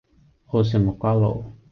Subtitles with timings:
[0.47, 1.43] 澳雪木瓜露